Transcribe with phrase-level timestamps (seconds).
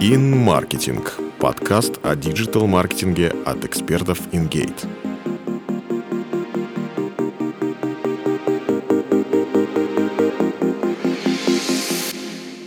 [0.00, 1.04] InMarketing–
[1.40, 4.86] подкаст о диджитал-маркетинге от экспертов InGate.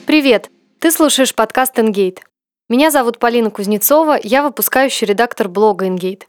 [0.05, 0.49] Привет!
[0.79, 2.17] Ты слушаешь подкаст InGate.
[2.67, 6.23] Меня зовут Полина Кузнецова, я выпускающий редактор блога InGate.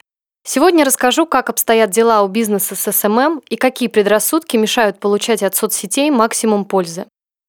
[0.45, 5.57] Сегодня расскажу, как обстоят дела у бизнеса с SMM и какие предрассудки мешают получать от
[5.57, 7.07] соцсетей максимум пользы.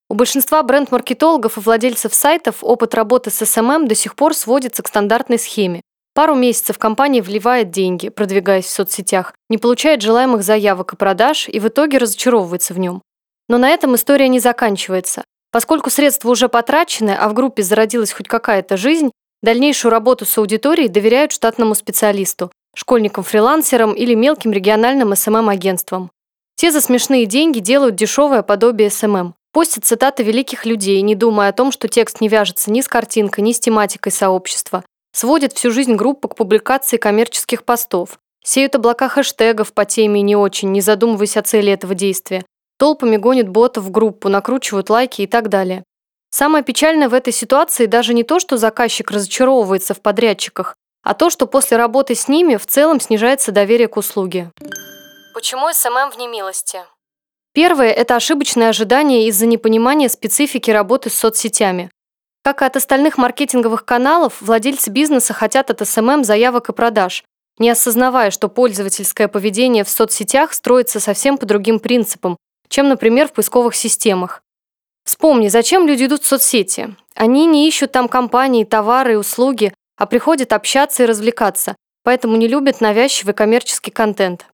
[0.09, 4.87] У большинства бренд-маркетологов и владельцев сайтов опыт работы с SMM до сих пор сводится к
[4.87, 5.81] стандартной схеме.
[6.13, 11.59] Пару месяцев компания вливает деньги, продвигаясь в соцсетях, не получает желаемых заявок и продаж и
[11.59, 13.01] в итоге разочаровывается в нем.
[13.49, 15.23] Но на этом история не заканчивается.
[15.51, 20.87] Поскольку средства уже потрачены, а в группе зародилась хоть какая-то жизнь, дальнейшую работу с аудиторией
[20.87, 26.11] доверяют штатному специалисту, школьникам-фрилансерам или мелким региональным SMM-агентствам.
[26.55, 29.33] Те за смешные деньги делают дешевое подобие SMM.
[29.53, 33.43] Постят цитаты великих людей, не думая о том, что текст не вяжется ни с картинкой,
[33.43, 34.83] ни с тематикой сообщества.
[35.13, 38.17] Сводят всю жизнь группы к публикации коммерческих постов.
[38.43, 42.43] Сеют облака хэштегов по теме не очень, не задумываясь о цели этого действия.
[42.79, 45.83] Толпами гонят ботов в группу, накручивают лайки и так далее.
[46.31, 51.29] Самое печальное в этой ситуации даже не то, что заказчик разочаровывается в подрядчиках, а то,
[51.29, 54.51] что после работы с ними в целом снижается доверие к услуге.
[55.35, 56.79] Почему SMM в немилости?
[57.53, 61.91] Первое– это ошибочное ожидание из-за непонимания специфики работы с соцсетями.
[62.43, 67.23] Как и от остальных маркетинговых каналов, владельцы бизнеса хотят от SMM заявок и продаж,
[67.59, 72.37] не осознавая, что пользовательское поведение в соцсетях строится совсем по другим принципам,
[72.69, 74.41] чем, например, в поисковых системах.
[75.05, 76.95] Вспомни, зачем люди идут в соцсети?
[77.13, 82.47] Они не ищут там компании, товары и услуги, а приходят общаться и развлекаться, поэтому не
[82.47, 84.47] любят навязчивый коммерческий контент.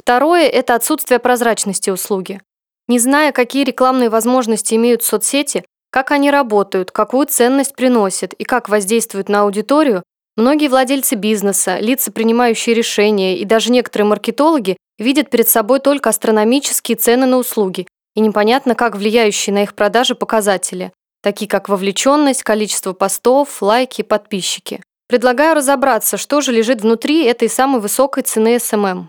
[0.00, 2.40] Второе– это отсутствие прозрачности услуги.
[2.88, 8.70] Не зная, какие рекламные возможности имеют соцсети, как они работают, какую ценность приносят и как
[8.70, 10.02] воздействуют на аудиторию,
[10.38, 16.96] многие владельцы бизнеса, лица, принимающие решения и даже некоторые маркетологи видят перед собой только астрономические
[16.96, 22.94] цены на услуги и непонятно, как влияющие на их продажи показатели, такие как вовлеченность, количество
[22.94, 24.82] постов, лайки, подписчики.
[25.08, 29.08] Предлагаю разобраться, что же лежит внутри этой самой высокой цены SMM.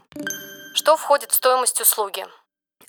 [0.74, 2.26] Что входит в стоимость услуги?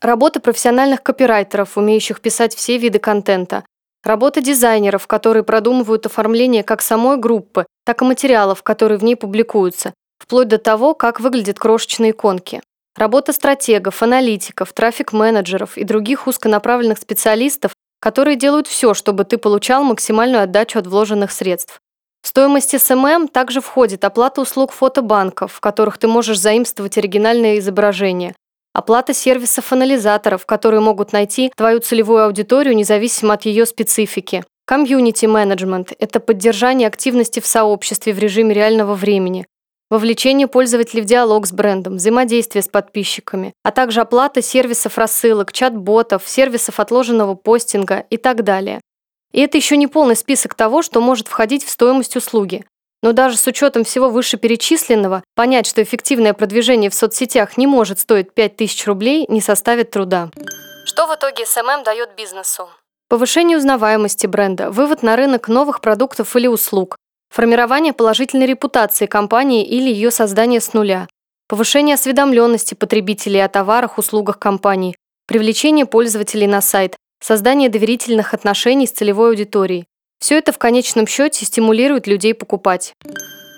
[0.00, 3.64] Работа профессиональных копирайтеров, умеющих писать все виды контента.
[4.04, 9.94] Работа дизайнеров, которые продумывают оформление как самой группы, так и материалов, которые в ней публикуются,
[10.18, 12.60] вплоть до того, как выглядят крошечные иконки.
[12.96, 20.42] Работа стратегов, аналитиков, трафик-менеджеров и других узконаправленных специалистов, которые делают все, чтобы ты получал максимальную
[20.42, 21.80] отдачу от вложенных средств.
[22.22, 28.34] В стоимость SMM также входит оплата услуг фотобанков, в которых ты можешь заимствовать оригинальные изображения,
[28.72, 34.44] оплата сервисов анализаторов, которые могут найти твою целевую аудиторию независимо от ее специфики.
[34.66, 39.44] Комьюнити-менеджмент– это поддержание активности в сообществе в режиме реального времени,
[39.90, 46.22] вовлечение пользователей в диалог с брендом, взаимодействие с подписчиками, а также оплата сервисов рассылок, чат-ботов,
[46.26, 48.80] сервисов отложенного постинга и так далее.
[49.32, 52.64] И это еще не полный список того, что может входить в стоимость услуги.
[53.02, 58.32] Но даже с учетом всего вышеперечисленного, понять, что эффективное продвижение в соцсетях не может стоить
[58.32, 60.30] 5000 рублей, не составит труда.
[60.84, 62.68] Что в итоге SMM дает бизнесу?
[63.08, 66.96] Повышение узнаваемости бренда, вывод на рынок новых продуктов или услуг,
[67.28, 71.08] формирование положительной репутации компании или ее создание с нуля,
[71.48, 78.92] повышение осведомленности потребителей о товарах, услугах компании, привлечение пользователей на сайт, создание доверительных отношений с
[78.92, 79.86] целевой аудиторией.
[80.18, 82.94] Все это в конечном счете стимулирует людей покупать.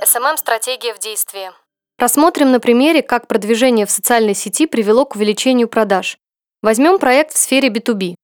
[0.05, 1.51] СММ-стратегия в действии.
[1.99, 6.19] Рассмотрим на примере, как продвижение в социальной сети привело к увеличению продаж.
[6.63, 8.15] Возьмем проект в сфере B2B.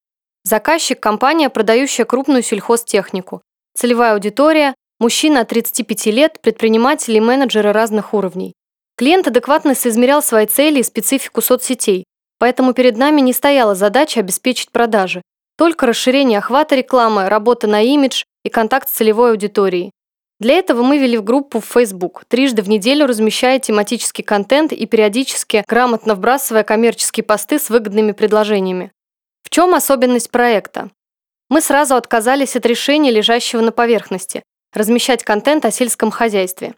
[0.43, 3.41] Заказчик– компания, продающая крупную сельхозтехнику.
[3.75, 8.53] Целевая аудитория– мужчина от 35 лет, предприниматели и менеджеры разных уровней.
[8.97, 12.05] Клиент адекватно соизмерял свои цели и специфику соцсетей,
[12.39, 15.21] поэтому перед нами не стояла задача обеспечить продажи.
[15.61, 19.91] Только расширение охвата рекламы, работа на имидж и контакт с целевой аудиторией.
[20.39, 24.87] Для этого мы вели в группу в Facebook, трижды в неделю размещая тематический контент и
[24.87, 28.91] периодически грамотно вбрасывая коммерческие посты с выгодными предложениями.
[29.43, 30.89] В чем особенность проекта?
[31.47, 34.41] Мы сразу отказались от решения, лежащего на поверхности–
[34.73, 36.73] размещать контент о сельском хозяйстве.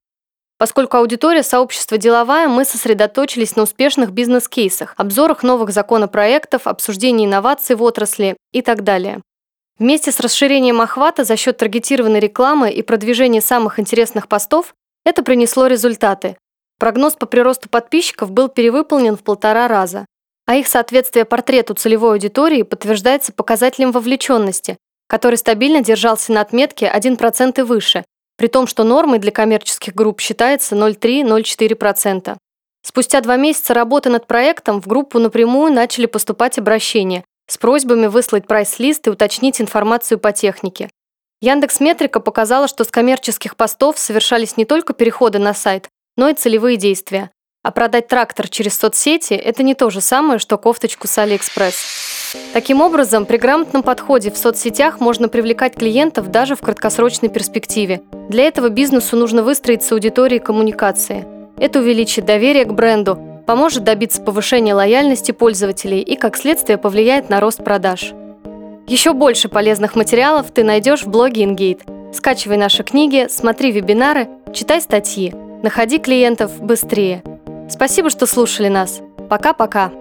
[0.63, 7.83] Поскольку аудитория сообщества деловая, мы сосредоточились на успешных бизнес-кейсах, обзорах новых законопроектов, обсуждении инноваций в
[7.83, 9.21] отрасли и так далее.
[9.77, 14.74] Вместе с расширением охвата за счет таргетированной рекламы и продвижения самых интересных постов
[15.04, 16.38] это принесло результаты.
[16.80, 20.06] Прогноз по приросту подписчиков был перевыполнен в полтора раза,
[20.45, 24.77] а их соответствие портрету целевой аудитории подтверждается показателем вовлеченности,
[25.09, 28.06] который стабильно держался на отметке 1% и выше,
[28.38, 32.35] при том, что нормой для коммерческих групп считается 0,3-0,4%.
[32.85, 38.47] Спустя два месяца работы над проектом в группу напрямую начали поступать обращения с просьбами выслать
[38.47, 40.89] прайс-лист и уточнить информацию по технике.
[41.41, 46.33] Яндекс Метрика показала, что с коммерческих постов совершались не только переходы на сайт, но и
[46.33, 47.31] целевые действия.
[47.63, 51.75] А продать трактор через соцсети– это не то же самое, что кофточку с Алиэкспресс.
[52.51, 58.01] Таким образом, при грамотном подходе в соцсетях можно привлекать клиентов даже в краткосрочной перспективе.
[58.29, 61.25] Для этого бизнесу нужно выстроить с аудиторией коммуникации.
[61.57, 67.39] Это увеличит доверие к бренду, поможет добиться повышения лояльности пользователей и, как следствие, повлияет на
[67.39, 68.13] рост продаж.
[68.87, 72.13] Еще больше полезных материалов ты найдешь в блоге InGate.
[72.13, 75.33] Скачивай наши книги, смотри вебинары, читай статьи.
[75.63, 77.23] Находи клиентов быстрее.
[77.69, 79.01] Спасибо, что слушали нас.
[79.29, 79.91] Пока-пока.